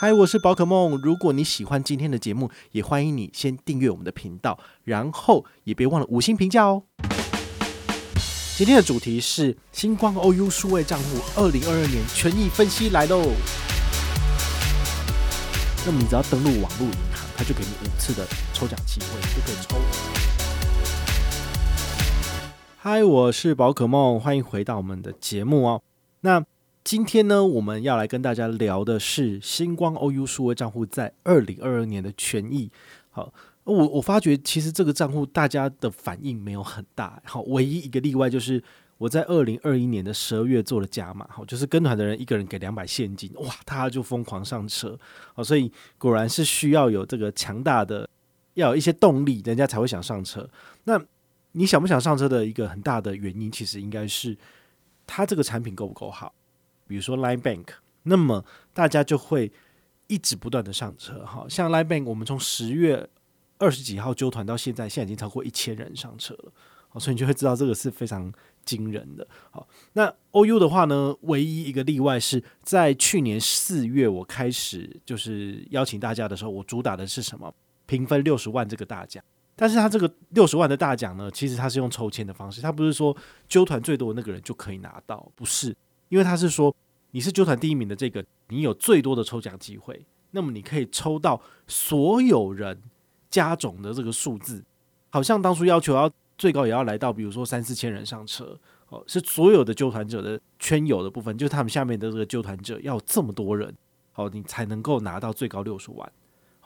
[0.00, 0.96] 嗨，我是宝可梦。
[1.02, 6.84] 如果你喜欢今天的节目，也欢迎你先订阅我们的频道，然后也别忘了五星评价哦。
[8.56, 13.24] 今天的主题是星光 OU 数位账户二零二二年权益分析来喽。
[15.84, 18.24] 那么你只要登录网络银行，它就给你五次的
[18.54, 19.76] 抽奖机会，就可以抽。
[22.76, 25.82] 嗨，我是宝可梦，欢迎回到我们的节目哦。
[26.20, 26.44] 那
[26.88, 32.70] 今天呢，我们要来跟大家聊的是星光 OU 数位账户在二零二二年的权益。
[33.10, 33.30] 好，
[33.64, 37.20] 我我发觉其实这个账户大家的反应没有很大。
[37.26, 38.64] 好，唯一一个例外就是
[38.96, 44.98] 我在二零二一年的十二月做了加码，好，就是跟团的人一个人给两百现金，哇，他就疯狂上车。
[45.34, 48.08] 好，所以果然是需要有这个强大的，
[48.54, 50.48] 要有一些动力，人家才会想上车。
[50.84, 50.98] 那
[51.52, 54.34] 你想不想上车的一个很大的原因，其实应该是
[55.06, 56.32] 他这个产品够不够好。
[56.88, 57.66] 比如说 Line Bank，
[58.02, 59.52] 那么大家就会
[60.08, 63.08] 一直不断的上车，哈，像 Line Bank，我们从十月
[63.58, 66.52] 二十几号揪团到现在，现在已经超过一千人上车了，
[66.88, 68.32] 好，所以你就会知道这个是非常
[68.64, 69.26] 惊人的。
[69.50, 77.54] 好，那 OU 的话呢，唯一一个例外是在去年四月我开始就是邀请大家的时候，我主打的是什么？
[77.86, 79.24] 平分六十万这个大奖，
[79.56, 83.16] 但是他这个六十万的大奖呢，其实他是用抽签的方式，他不是说
[83.48, 85.74] 揪团最多的那个人就可以拿到，不是。
[86.10, 86.74] 因为他是说，
[87.10, 92.82] 你是救团第一名的这个，你有最多的抽奖机会，那么你可以抽到所有人
[93.30, 94.62] 加总的这个数字，
[95.10, 103.74] 好像当初要求要最高也要来到，比如说三四千人上车哦，是所有的纠团者的圈友的部分，就是他们下面的这个纠团者要这么多人，
[104.12, 106.12] 好，你才能够拿到最高六十万。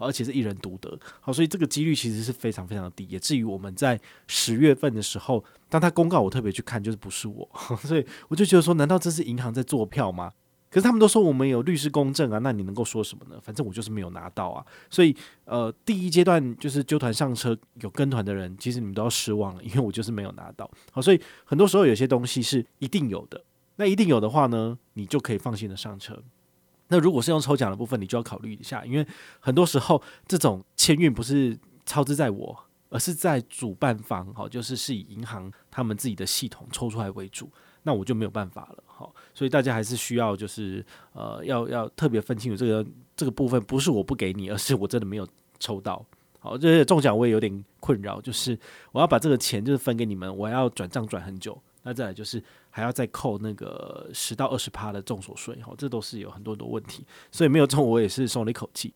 [0.02, 3.06] 而且是一人独得，好，所以这个几率其实是非常非常低。
[3.08, 7.48] 也至于我们在十月份的时候，当他公告，我特别去看，就是不是我，
[7.82, 10.32] 所以我就觉得说，难道这是银行在做票吗？
[10.70, 13.38] 可是他们都说我们有律师公证啊，那你能够说什么呢？
[13.42, 14.64] 反正我就是没有拿到啊。
[14.88, 15.14] 所以
[15.44, 20.70] 呃，第一阶段就是纠团上车有跟团的人，其实你们都要失望了，因为我就是没有拿到。
[20.90, 23.44] 好，所以很多时候有些东西是一定有的，
[23.76, 26.22] 那一定有的话呢，你就可以放心的上车。
[26.92, 29.06] 那如果是用抽奖的部分，你就要考虑一下，因为
[29.40, 32.54] 很多时候这种签运不是操之在我，
[32.90, 37.48] 而是在主办方，好，就是是以银行他们自己的系统抽出来为主，
[37.84, 42.86] 那我就没有办法了，好，所以大家还是需要就是呃，要要特别分清楚这个
[43.16, 45.26] 这个部分，不是我不给你，而是我真的没有
[45.58, 46.04] 抽到，
[46.40, 48.58] 好，这些中奖我也有点困扰，就是
[48.92, 51.58] 我要把这个钱就是分给你们，我要转账转很久。
[51.84, 58.94] 那再来就是还要再扣那个十到二十趴的重所税，哈，这都是有很多的问题，所以没有中我也是松了一口气。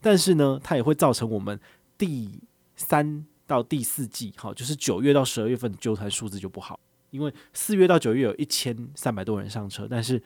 [0.00, 1.60] 但是呢，它也会造成我们
[1.98, 2.40] 第
[2.74, 10.20] 三到第四季，哈，就是九月到十二月份的揪团数字就不好，因为四月到九月有一千三百多人上车，但是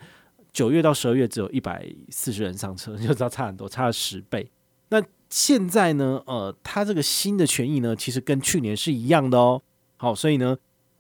[0.53, 4.49] 九月到十二月只有一百四十人上车， 就知道差很多，差了十倍。
[4.91, 9.61] 那现在呢，呃，它这个新的权益呢，其实跟去年是一样的哦，
[9.97, 10.57] 好，所以呢。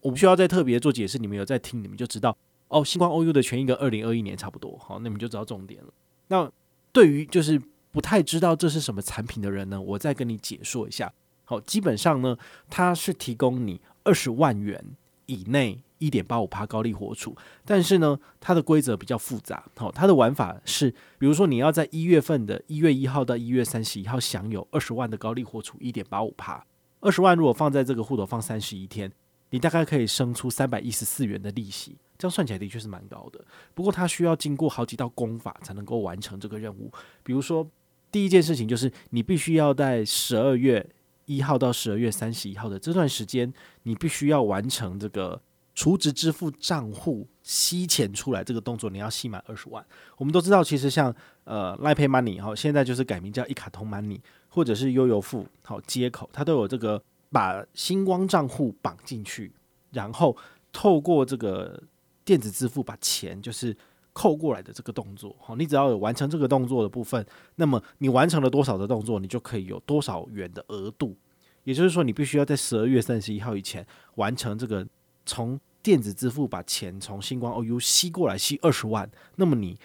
[0.07, 2.37] 我不需要再特别做解释，你们有在听，你们就知道
[2.69, 2.85] 哦。
[2.85, 5.93] 新光 OU 的权益跟二零二一年差不多，好，那你们就知道重点了。
[6.29, 6.49] 那
[6.93, 11.13] 对于就是不太知道这是什么产品的人呢，我再跟你解说一下。
[11.45, 12.39] 好，基本上呢，
[12.71, 14.81] 它是提供你二十万元
[15.27, 19.65] 以内一点八五趴高利活储，但是呢，它的规则比较复杂。
[19.77, 20.89] 好，它的玩法是，
[21.19, 26.65] 比如说你要在一月份的一月一号到一月三十一号享有二十万的高利活储一点八五趴，
[27.01, 29.11] 二十万如果放在这个户头放三十一天。
[29.51, 33.45] 你大概可以生出三百一十四元的利息，这样算起来的确是蛮高的。
[33.75, 36.91] 不过它需要经过好几道功法才能够完成这个任务。
[37.23, 37.65] 比如说，
[38.11, 40.85] 第一件事情就是你必须要在十二月
[41.27, 43.53] 一号到十二月三十一号的这段时间，
[43.85, 45.41] 你必须要完成这个
[45.75, 49.85] 储值支付账户吸钱出来这个动作，你要吸满二十万。
[50.17, 51.15] 我们都知道，其实像
[51.45, 54.19] 呃 l i Pay Money 哈，现在就是改名叫一卡通 Money，
[54.49, 57.01] 或者是悠游付好接口，它都有这个。
[57.31, 59.53] 把星光账户绑进去，
[59.91, 60.37] 然后
[60.73, 61.83] 透过这个
[62.25, 63.77] 电子支付把钱就是
[64.13, 67.25] 扣过来的这个动作，好，你只要有完成这个动作的部分，
[67.57, 71.17] 那么你完成了多少的动作，你就可以有多少元的额度。
[71.65, 74.87] 也就是说，你必须要在十二月三十一号以前完成这个
[75.25, 79.79] 从电子支付把钱从星光 OU 吸过来，吸二十万，那么你。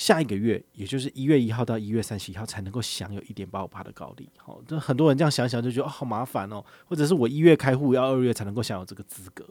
[0.00, 4.26] 下一个月，也就是一月一号到一月三十一号，才能够享有一点八五八的高利。
[4.38, 9.44] 好，这很多人这样想想就觉得哦，好麻烦哦，或者是我一月开户要二月才能够享有这个资格，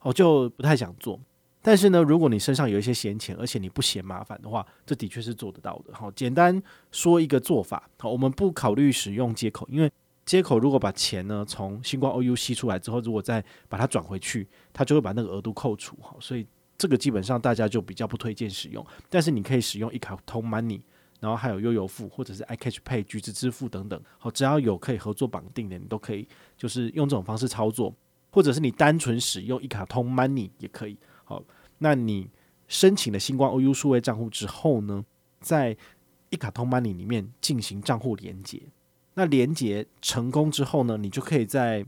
[0.00, 1.20] 哦，就不太想做。
[1.60, 5.92] 但是呢，如果你身上有一些闲钱，而且你不嫌麻烦的话，这的确是做得到的。
[5.92, 7.86] 好，简单说一个做法。
[7.98, 9.92] 好，我们不考虑使用接口，因为
[10.24, 15.94] 接口如果把钱呢从新光 OU 吸出来之后，如果再把它转回去，它就会把那个额度扣除。
[16.00, 16.46] 好，所以。
[16.80, 20.80] 这个基本上大家就比较不推荐使用，但是你可以使用一卡通 Money，
[21.20, 27.94] 然后还有悠游付或者是 iCash Pay 橘子支付等等，好，只要有可以合作绑定的，你都可以就是用这种方式操作，
[28.30, 30.96] 或者是你单纯使用一卡通 Money 也可以。
[31.24, 31.44] 好，
[31.76, 32.30] 那你
[32.66, 35.04] 申请了星光 OU 数位账户之后呢，
[35.40, 35.76] 在
[36.30, 38.62] 一卡通 Money 里面进行账户连接。
[39.12, 41.84] 那连接成功之后呢，你就可以在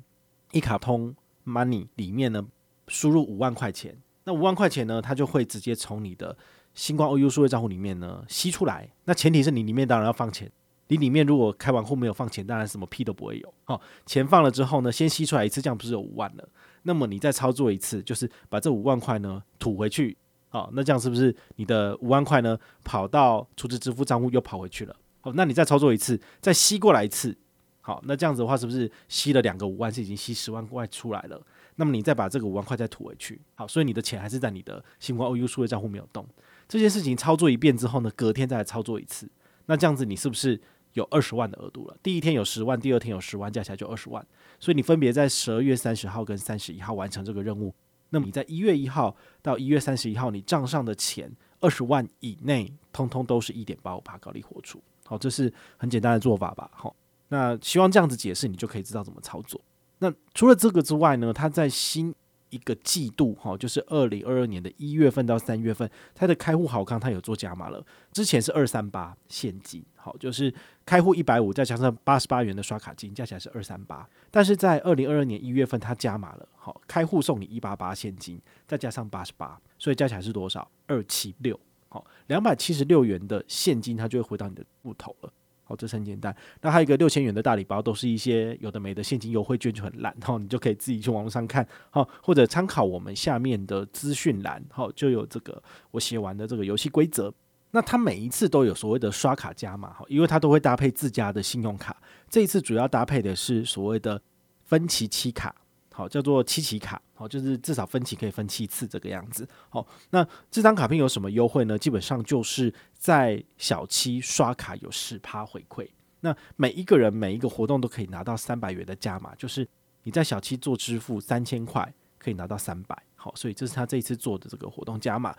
[0.50, 1.16] 一卡通
[1.46, 2.46] Money 里面呢
[2.88, 3.96] 输入五万块钱。
[4.24, 6.36] 那五万块钱呢，它就会直接从你的
[6.74, 10.50] 星光 OU 数位账户里面呢吸出来，那前提是你里面当然要放钱。
[10.88, 13.54] 你里面如果开完户没有放钱，当然什么屁都不会有。
[13.64, 16.46] 好，钱放了之后呢，先吸出来一次，这样不是有五万了？
[16.82, 20.16] 那么你再操作一次，就是把这五万块呢吐回去。
[20.50, 24.94] 好，那这样是不是你的五万块呢跑到储值支付账户又跑回去了？
[25.22, 27.34] 好，那你再操作一次，再吸过来一次。
[27.80, 31.40] 好，那这样子的话，是不是吸了两个五万，是已经吸十万块出来了？
[31.76, 33.40] 那么你再把这个五万块再吐回去。
[33.54, 36.26] 好，所以你的钱还是在你的星光 OU 数位账户没有动。
[36.68, 39.28] 这件事情操作一遍之后呢，隔天再来操作一次，
[39.66, 40.60] 那这样子你是不是
[40.92, 41.96] 有二十万的额度了？
[42.02, 44.24] 第一天有十万，第二天有十万，加起来就二十万。
[44.60, 47.74] 所以你分别在十二月三十号跟三十一号完成这个任务。
[48.10, 54.82] 那么你在一月一号到一月三十一号，你账上的钱二十万以内，通通都是一点八五趴高利活出。
[55.04, 56.70] 好，这是很简单的做法吧？
[56.74, 56.94] 好，
[57.28, 59.60] 那希望这样子解释，你就可以知道怎么操作。
[60.02, 62.12] 那除了这个之外呢，它在新
[62.50, 67.80] 一个季度，哈，就是二零二二年的一月份到三月份，它的开户好康，它有做加码了。
[68.10, 70.52] 之前是二三八现金，好，就是
[70.84, 74.04] 开户一百五，再加上八十八元的刷卡金，加起来是二三八。
[74.32, 80.68] 但是在二零二二年一月份，它加码了，好，开户送你一八八现金，再加上八十八，所以加起来是多少？
[80.88, 81.58] 二七六，
[81.88, 85.32] 好，两百七十六元的现金，它就会回到你的户头了。
[85.64, 86.34] 好，这是很简单。
[86.60, 90.14] 那还有一个六千元的大礼包，都是一些有的没的现金优惠券，就很烂。
[90.20, 95.62] 然后你就可以自己去网络上看，好，或者参考我们下面的资讯栏，好，就有这个
[95.92, 97.32] 我写完的这个游戏规则。
[97.70, 101.96] 那它每一次都有所谓的刷卡加码，哈，因为它都会搭配自家的信用卡。
[102.28, 104.20] 这一次主要搭配的是所谓的
[104.64, 105.54] 分期七卡。
[105.92, 109.46] 好，叫做七期卡，好，就是至少分期可以分七次这个样子。
[109.68, 111.78] 好，那这张卡片有什么优惠呢？
[111.78, 115.86] 基本上就是在小七刷卡有十趴回馈。
[116.20, 119.68] 那每一个人每一个活动都可以拿到三百元的加码，就是
[120.04, 123.00] 你在小七做支付三千块可以拿到三百。
[123.14, 125.36] 好，所以这是他这一次做的这个活动加码，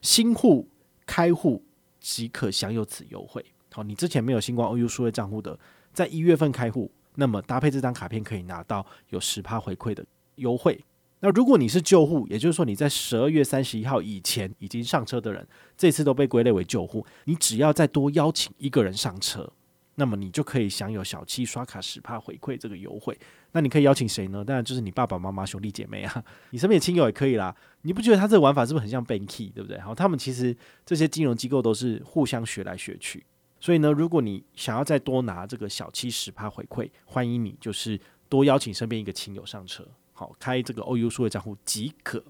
[0.00, 0.68] 新户
[1.04, 1.64] 开户
[1.98, 3.44] 即可享有此优惠。
[3.72, 5.58] 好，你之前没有星光 OU 数位账户的，
[5.92, 6.90] 在一月份开户。
[7.14, 10.04] 那么搭配这张卡片可以拿到有十趴回馈的
[10.36, 10.78] 优惠。
[11.22, 15.46] 那如果你是旧户，也就是说你在十二月三十一号以前已经上车的人，
[15.76, 17.04] 这次都被归类为旧户。
[17.24, 19.52] 你只要再多邀请一个人上车，
[19.96, 23.18] 那么你就可以享有小七刷卡十趴回馈这个优惠。
[23.52, 24.42] 那你可以邀请谁呢？
[24.42, 27.54] 当然就是你爸爸妈妈、兄弟姐妹啊， 你身边的亲友也可以啦。
[27.82, 29.78] 你不觉得他这个玩法是不是很像 Banky，对不对？
[29.80, 33.22] 好，他们其实这些金融机构都是互相学来学去。
[33.60, 42.24] 所以呢，如果你想要再多拿这个小七十趴回馈，欢迎你就是多邀请身边一个亲友上车，好，开这个 OU 数位账户即可。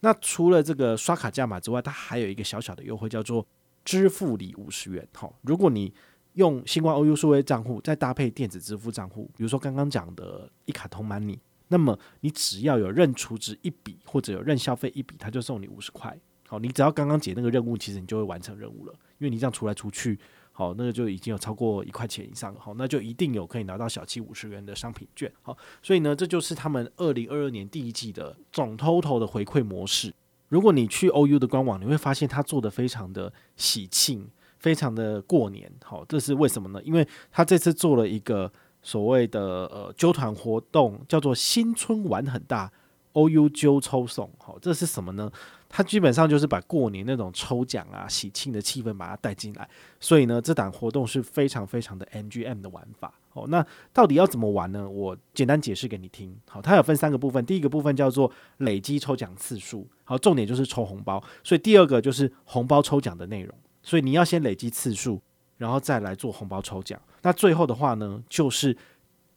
[0.00, 3.46] 那除了这个刷卡加码之外，它还有一个小小的优惠，叫做
[3.84, 5.06] 支付礼五十元。
[5.14, 5.94] 好，如果你
[6.34, 16.18] 用新光 OU 数位账户再搭配电子支付账户，比如说刚刚讲的一卡通 Money，那么你只要有任储值一笔或者有任消费一笔，它就送你五十块。
[16.48, 20.18] 好，你只要刚刚解那个任务，其实你就会完成任务了，因为你这样出来出去。
[20.58, 25.30] 好，那个就已经有超过一块钱以上，好，那就一定有可以拿到小七五十元的商品券。
[25.42, 30.14] 好，所以呢，这就是他们二零二二年第一季的总 total 的回馈模式。
[30.48, 34.26] 如果你去 OU 的官网，你会发现它做的非常的喜庆，
[34.58, 35.70] 非常的过年。
[35.84, 36.82] 好，这是为什么呢？
[36.82, 42.72] 因为他这次做了一个所谓的呃揪团活动，叫做新春玩很大。
[43.12, 45.32] OU 揪抽送，好，这是什么呢？
[45.68, 49.68] 它基本上就是把过年那种抽奖啊、喜庆的气氛把它带进来，
[50.00, 53.12] 所以呢，这档活动是非常非常的 MGM 的玩法。
[53.32, 54.88] 哦，那到底要怎么玩呢？
[54.88, 56.34] 我简单解释给你听。
[56.48, 65.20] 好，它有分三个部分，第一个部分叫做累积抽奖次数，好，重点就是抽红包，所以第二个就是红包抽奖的内容，所以你要先累积次数，
[65.58, 66.98] 然后再来做红包抽奖。
[67.22, 68.74] 那最后的话呢，就是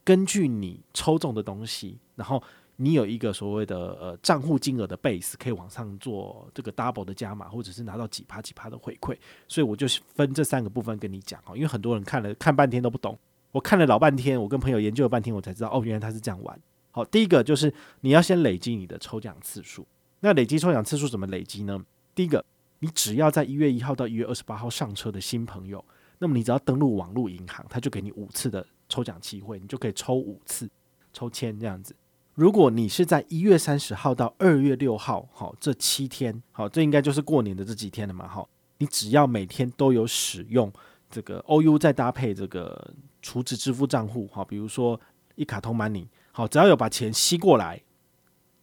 [0.05, 2.41] 根据你抽中的东西，然后。
[2.81, 9.17] 你有一个所谓的呃账户金额的 base，可以往上做这个 double 的加码，或者是拿到几趴几趴的回馈，
[9.49, 13.19] 所以我就分这三个部分跟你讲哦，因为很多人看了看半天都不懂，
[13.51, 16.57] 我看了老半天，我跟朋友研究了半天，我才知道哦，原来他是这样玩。
[16.91, 19.85] 好，第一个就是你要先累积你的抽奖次数，
[20.21, 21.83] 那累积抽奖次数怎么累积呢？
[22.15, 22.45] 第一个，
[22.79, 25.83] 你只要在一月一号到一月二十八号上车的新朋友，
[26.17, 30.69] 那么你只要登录网络银行，他就给你五次的抽奖机会，你就可以抽五次，
[31.11, 31.93] 抽签这样子。
[32.39, 40.71] 如果你是在一月三十号到二月六号，好，这七天，好，这应该就是过年的这几天了嘛，好，你只要每天都有使用
[41.09, 44.97] 这个 OU 再搭配这个储值支付账户，好，比如说
[45.35, 47.81] 一卡通 Money，好，只要有把钱吸过来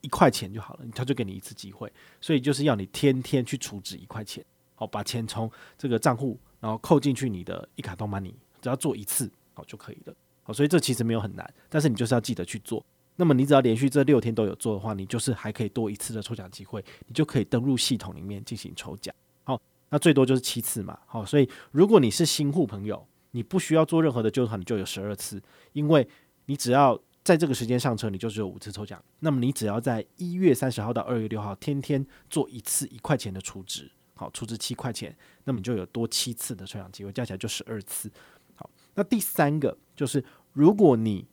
[0.01, 4.43] 一块钱就好了，他就给你一次机会，所以就是要你天天去储值一块钱，
[4.75, 10.15] 好，把钱从这个账户然后扣进去你的一卡通 Money，只要做一次好就可以了，
[10.45, 12.83] 好，所以这其实没有很难，但是你就是要记得去做。
[13.17, 19.15] 那么你只要连续这六天都有做的话，你就是还可以多一次的抽奖机会，你就可以登入系统里面进行抽奖。
[19.45, 20.99] 好，那最多就是七次嘛。
[21.07, 25.43] 好，所以如果你是新户朋友，你不需要做任何的揪团，你就有十二次，
[25.73, 26.07] 因为
[26.45, 29.03] 你只要在这个时间上车，你就只有五次抽奖。
[29.21, 38.11] 那么你只要在一月三十号到二月六号天天做一次一块钱的储值，好，储值七块钱，那么你就有多七次的抽奖机会，加起来就十二次。
[38.55, 41.27] 好，那第三个就是如果你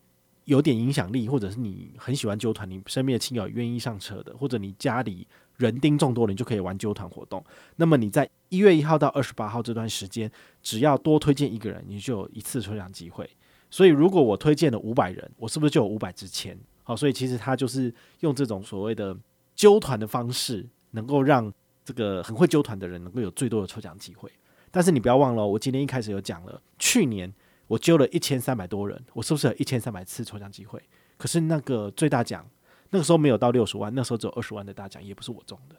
[0.45, 5.25] 有点影响力，或者是你很喜欢揪团，你身边的亲友愿意上车的，或者你家里
[5.57, 7.43] 人丁众多，你就可以玩揪团活动。
[7.77, 10.29] 那么你在一月一号到二十八号这段时间，
[10.61, 13.29] 只要多推荐一个人，你就有一次抽奖机会。
[13.69, 16.57] 所以如果我推荐了五百人，我是不是就有五百支签？
[16.83, 19.17] 好，所以其实他就是用这种所谓的
[19.55, 21.51] 揪团的方式，能够让
[21.85, 24.29] 这个很会揪团的人能够有最多的抽奖机会。
[24.69, 27.33] 但是你不要忘了，我今天一开始有讲了，去年。
[27.73, 30.79] 我揪了一千三百多人，我是不是有一千三百次抽奖机会？
[31.17, 32.47] 可是那个最大奖
[32.91, 35.75] 那个时候没有到六十万，那时候只有二十万的大奖，也不是我中的，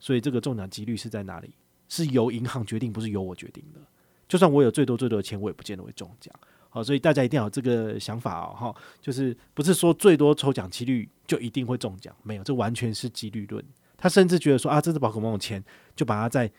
[0.00, 1.54] 所以这个中奖几率是在哪里？
[1.88, 3.78] 是由银行决定，不是由我决定的。
[4.26, 6.34] 就算我有最多最多的钱，我也不见得会中奖。
[6.70, 13.64] 好，所以大家一定要有这个想法哦，哈，就是不是说最多抽奖几率就一定会中奖，没有，这完全是几率论。
[13.96, 15.64] 他甚至觉得说啊，这只宝可梦的钱，
[15.94, 16.50] 就把它在。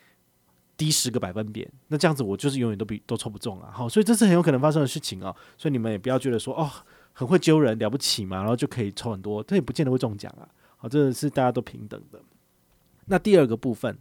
[0.80, 3.70] 低十个百分点，那这样子我就是永远都比都抽不中啊！
[3.70, 5.36] 好，所以这是很有可能发生的事情啊！
[5.58, 6.70] 所以你们也不要觉得说哦，
[7.12, 10.48] 很会揪人了不起嘛，然后就可以抽很多，这也不见得会中奖啊！
[10.78, 12.18] 好，这是大家都平等的。
[13.04, 13.94] 那第二个部分，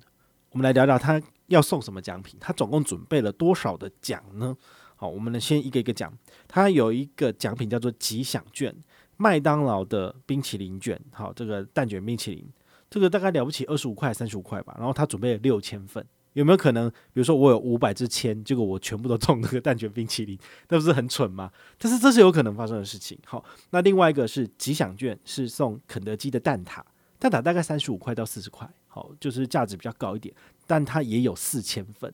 [0.51, 4.55] 我们来聊聊他要送什么奖品，他总共准备了多少的奖呢？
[4.95, 6.17] 好，我们呢先一个一个讲。
[6.47, 8.73] 他有一个奖品叫做吉祥券，
[9.17, 12.47] 麦当劳的冰淇淋券，好，这个蛋卷冰淇淋，
[12.89, 14.73] 这个大概了不起二十五块、三十五块吧。
[14.77, 16.05] 然后他准备了六千份。
[16.33, 20.37] 有没有可能，比如说我有五百支签，结果我全部都中那个蛋卷冰淇淋，
[20.69, 21.51] 那不是很蠢吗？
[21.77, 23.17] 但是这是有可能发生的事情。
[23.25, 26.81] 好，那另外一个是吉祥券，是送肯德基的蛋挞，
[27.17, 30.33] 蛋挞大概三十五块到四十块，好，就是价值比较高一点，
[30.67, 32.13] 但它也有四千份，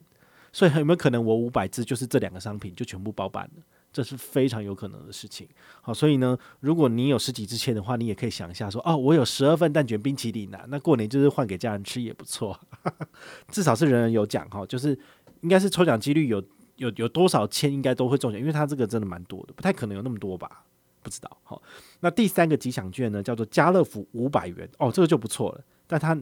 [0.51, 3.63] 所以有没有可能我五百支就是这两个商品就全部包办了？
[3.91, 5.47] 这是非常有可能的事情，
[5.81, 12.59] 好，所以呢，如果你有十几支签的话，你也可以想一下说，哦，我有十二份蛋卷冰淇淋呐，那过年就是换给家人吃也不错，
[13.49, 14.97] 至少是人人有奖哈，就是
[15.41, 16.43] 应该是抽奖几率有
[16.77, 20.63] 有有多少签应该都会中奖，因为它这个真的蛮多的，不太可能有那么多吧，
[21.01, 21.37] 不知道。
[21.43, 21.61] 好，
[21.99, 26.17] 那第三个吉祥券呢，叫做家乐福五百元，哦，这个就不错了，但它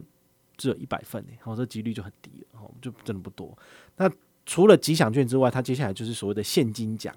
[0.57, 3.57] 只有一百份诶，好，这几率就很低了，哦，就真的不多。
[3.97, 4.09] 那
[4.45, 7.15] 除了吉祥券之外，它接下来就是所谓的现金奖。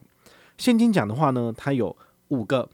[0.59, 1.97] 现金奖的话呢，它有
[2.29, 2.69] 五个。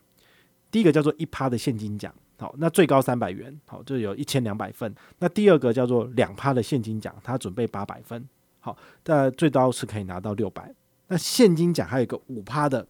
[0.71, 4.93] 第一个叫做一趴的现金奖，好，那最高三百元，好，就有一千两百份。
[5.21, 10.75] 那第二个叫做两趴的现金奖，他准备八百分，好，但最高是可以拿到六百。
[11.07, 12.85] 那现金奖还有一个五趴的，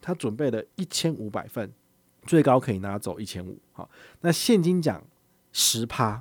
[0.00, 1.72] 他准备了一千五百份，
[2.24, 3.56] 最高可以拿走一千五。
[3.72, 3.88] 好，
[4.22, 5.00] 那现金奖
[5.52, 6.20] 十趴，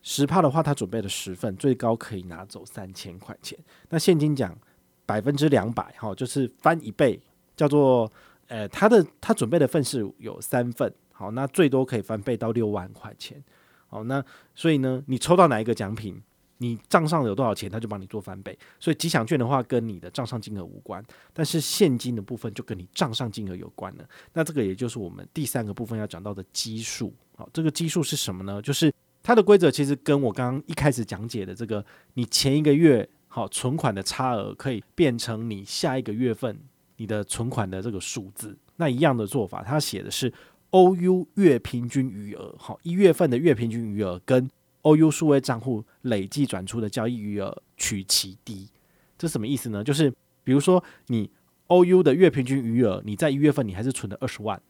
[0.00, 3.58] 十趴的话，他准备了十份，最高可以拿走三千块钱。
[3.88, 4.56] 那现金奖
[5.04, 7.20] 百分之两百，哈，就是翻一倍。
[7.56, 8.10] 叫做，
[8.46, 13.40] 呃，他的他准备的份数有三份，好，那最多可以翻倍到六万块钱，
[13.86, 14.24] 好，那
[14.56, 16.20] 所以呢，你抽到哪一个奖品，
[16.58, 18.58] 你账上有多少钱，他就帮你做翻倍。
[18.80, 21.00] 所以吉祥券的话，跟你的账上金额无关，
[21.32, 24.04] 但是现金的部分就跟你账上金额有关了。
[24.32, 28.60] 那这个也就是我们第三个部分要讲到的基数，好，这个基数是什么呢？
[28.60, 36.58] 就是它的规则其实跟我刚刚一开始讲解的这个，你前一个月好存款的差额可以变成你下一个月份。
[36.96, 40.32] 你的存款的这个数字，那一样的做法，它写的是
[40.72, 44.50] OU 月平均余额，好，一月份的月平均余额跟
[44.82, 48.68] OU 数位账户累计转出的交易余额取其低，
[49.18, 49.84] 这什么意思呢？
[49.84, 50.10] 就是
[50.42, 51.30] 比如说你
[51.68, 54.60] OU 的月平均余额，你在一月份你还是存了二十万，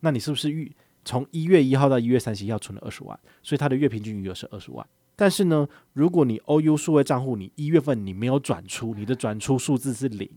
[0.00, 0.74] 那你是不是预
[1.04, 4.86] 从一月一号到一月三十一号存了二十万，所以它的月平均余额是二十万。
[5.14, 10.28] 但是呢，如果你 OU 数位账户你一月份你没有转出，你的转出数字是零。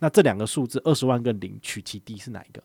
[0.00, 2.62] 那这两个数字二十万跟零取其低是哪一个？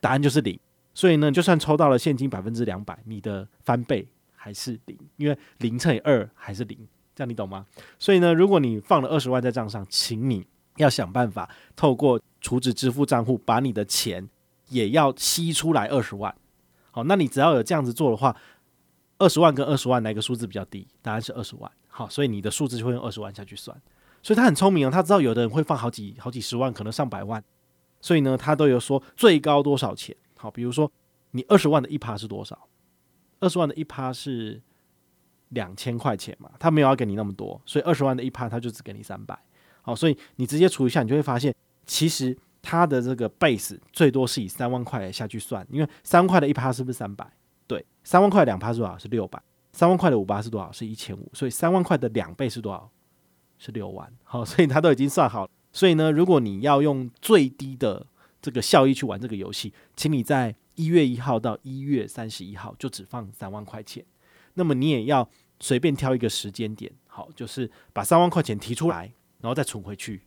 [0.00, 0.58] 答案就是零。
[0.98, 6.76] 所以呢，就算抽到了现金百分之两百，你的翻倍还是零，因为零乘以二还是零，
[7.14, 7.64] 这样你懂吗？
[8.00, 10.44] 所以呢，如果你放了二十万在账上，请你
[10.78, 14.28] 要想办法透过储值支付账户把你的钱
[14.70, 16.34] 也要吸出来二十万。
[16.90, 18.36] 好，那你只要有这样子做的话，
[19.18, 20.84] 二十万跟二十万哪个数字比较低？
[21.00, 21.70] 答案是二十万。
[21.86, 23.80] 好，所以你的数字就会用二十万下去算。
[24.20, 27.40] 所以他很聪明哦，他知道有的人会放好几好几十万，可能上百万，
[28.00, 30.16] 所以呢，他都有说最高多少钱。
[30.38, 30.90] 好，比如说
[31.32, 32.58] 你二十万的一趴是多少？
[33.40, 34.60] 二十万的一趴是
[35.50, 39.38] 两千块钱嘛，他没有要给你那么多，所以二十万的一趴他就只给你三百。
[39.82, 41.54] 好，所以你直接除一下，你就会发现，
[41.86, 47.30] 其实他的这个 base 最多是以三万块下去算，因为三块的一趴是不是三百？
[47.66, 48.98] 对，三万块两趴是多少？
[48.98, 49.42] 是六百。
[49.72, 50.72] 三万块的五趴是多少？
[50.72, 51.30] 是一千五。
[51.32, 52.90] 所以三万块的两倍是多少？
[53.58, 54.12] 是六万。
[54.24, 55.50] 好，所以他都已经算好了。
[55.72, 58.04] 所以呢，如果你要用最低的
[58.40, 64.04] 这个效益去玩这个游戏，请你在一月一号到一月三十一号就只放三万块钱。
[64.54, 65.28] 那么你也要
[65.60, 70.22] 随便挑一个时间点，好，就是把三万块钱提出来，然后再存回去。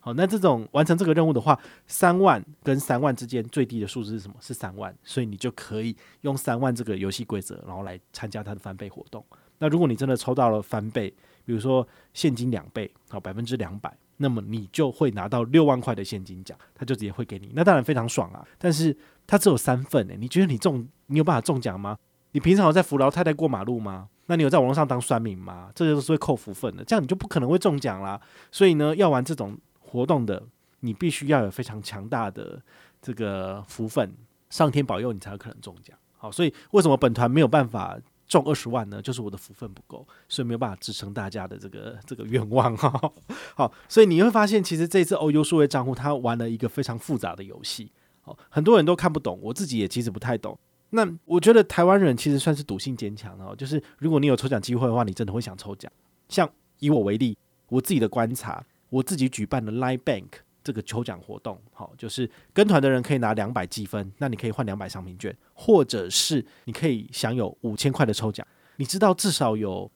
[0.00, 4.36] 好，那这种完成这个任务的话，三万跟三万之间最低的数字是什么？
[4.40, 9.24] 是三万，所以你就可以用三万这个游戏规则，然后来参加它的翻倍活动。
[9.58, 11.12] 那如果你真的抽到了翻倍，
[11.44, 17.50] 比如说现金两倍，好，百分之两百，那么你就会拿到六万块的现金奖，他就直接会给你。
[17.54, 18.96] 那当然非常爽啊，但是
[19.26, 21.96] 它只有三份诶，你觉得你中，你有办法中奖吗？
[22.32, 24.08] 你平常有在扶老太太过马路吗？
[24.26, 25.72] 那你有在网络上当酸民吗？
[25.74, 28.20] 这些都是会扣福分的，这样你就不可能会中奖啦。
[28.52, 29.58] 所以呢，要玩这种。
[29.90, 30.42] 活动的，
[30.80, 32.60] 你必须要有非常强大的
[33.00, 34.14] 这个福分，
[34.50, 35.96] 上天保佑你才有可能中奖。
[36.18, 39.02] 好，所以为什么本团没有办法中二十万呢？
[39.02, 43.12] 就是我的福分不够，所以没有办法支撑大家的这个这个愿望哈。
[43.56, 50.56] 好，所以你会发现，其实这次欧优数位账户他玩了一个非常复杂的游戏，好，很多人都看不懂，我自己也其实不太懂。
[50.90, 55.90] 那我觉得台湾人其实算是赌性坚强的，就是如果你有抽奖机会的话，你真的会想抽奖。
[56.28, 57.36] 像以我为例，
[57.68, 58.64] 我自己的观察。
[58.90, 60.28] 我自己举办的 Line Bank
[60.68, 68.46] 这个抽奖活动，好，就是跟团的人可以拿两百积分，那你可以换两百商品券，或者是你可以享有五千块的抽奖。
[68.76, 69.90] 你知道至少有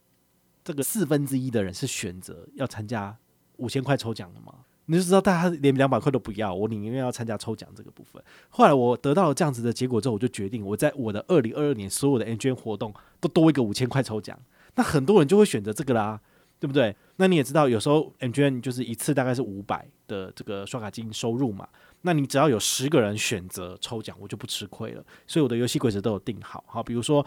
[0.65, 3.15] 这个四分之一的人是选择要参加
[3.59, 4.55] 五千块抽奖的吗？
[4.87, 8.25] 你就知道大家连两百块都不要，我宁愿要参加抽奖这个部分。
[8.49, 14.41] 后来我得到了这样子的结果之后，我就决定我在我的二零二二年所有的 ng 活动都多一个五千块抽奖，
[14.77, 16.23] 那很多人就会选择这个啦。
[16.63, 16.95] 对不对？
[17.17, 21.69] 那你也知道，有时候 MGM 就是一次大概是五百的这个刷卡金收入嘛。
[22.03, 25.05] 那你只要有十个人选择抽奖，我就不吃亏了。
[25.27, 27.27] 所以我的游戏规则都有定好，好，比如说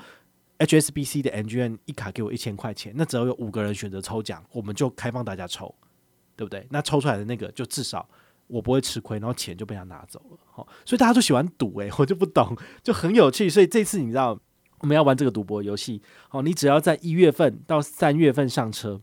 [0.59, 5.75] HSBC 的 MGM 一卡给我一千块钱，那只要有五个人选择抽奖，我们就开放大家抽，
[6.37, 6.65] 对不对？
[6.69, 8.07] 那抽出来的那个就至少
[8.47, 10.37] 我不会吃亏，然后钱就被他拿走了。
[10.49, 13.49] 好，所以大家都喜欢赌，诶，我就不懂，就很有趣。
[13.49, 14.39] 所以这次你知道
[14.79, 19.01] 我们要玩这个赌博游戏，好，你只要在一月份到三月份上车。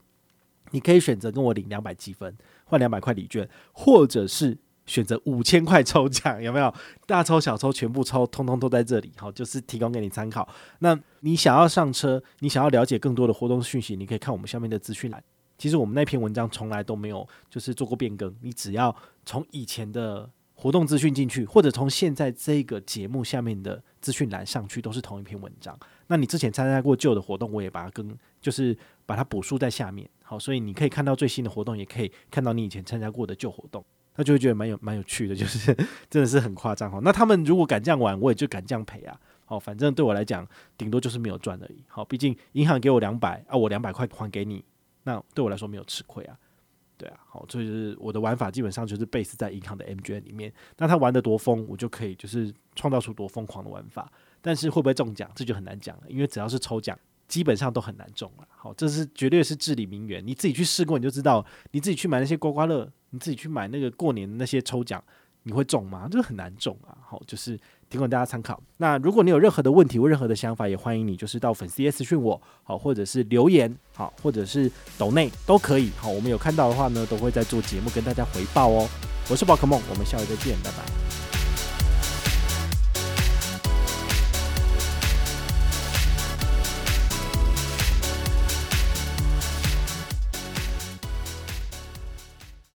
[0.73, 6.75] 你可以选择跟我领两百积分换两百块礼券，或者是选择五千块抽奖，有没有？
[7.07, 10.49] 大抽小抽全部抽，通通都在这里，好，就是提供给你参考。
[10.81, 15.23] 那你想要上车，你想要了解更多的活动讯息，你可以看我们下面的资讯栏。
[15.57, 25.79] 其实我们那篇文章从来都没有就是做过变更，你只要从以前的活动资讯进去，或者从现在这个节目下面的资讯栏上去，都是同一篇文章。
[26.09, 30.09] 那你之前参加过旧的活动，我也把它跟就是把它补述在下面。
[30.33, 33.85] 好，所以你可以看到最新的活动，也可以看到你以前参加过的旧活动，
[34.17, 35.75] 那就会觉得蛮有蛮有趣的，就是
[36.09, 36.99] 真的是很夸张哈。
[37.03, 39.21] 那他们如果敢这样玩，我也就敢这样赔啊。
[39.45, 41.85] 好，反正对我来讲，顶多就是没有赚而已。
[41.87, 44.65] 好，毕竟银行给我两百啊，我两百块还给你，
[45.03, 46.35] 那对我来说没有吃亏啊。
[46.97, 50.51] 对啊，好，所以就是我的玩法基本上就是 base 在银行的 MGM 里面。
[50.79, 54.11] 那他玩得多疯，我就可以就是创造出多疯狂的玩法。
[54.41, 56.99] 但是会不会中奖，这就很难讲了，因为只要是抽奖。
[57.33, 60.23] 基本上都很难中了，好，这是绝对是至理名言。
[60.23, 65.03] 你自己去试过，你就知道，你自己去买那些刮刮乐，你自己去买那个过年的那些抽奖，
[65.45, 66.07] 你会中吗？
[66.11, 66.93] 这个很难中啊。
[67.09, 68.63] 好，就是提供大家参考。
[68.77, 75.91] 那如果你有任何的问题或任何的想法，也欢迎你就是到粉丝页私讯我，好，或者是留言，好，或者是抖内都可以。
[75.97, 78.87] 好，我们有看到的话呢，都会在做节目跟大家回报哦。
[79.31, 81.12] 我是宝可梦，我们下回再见，拜拜。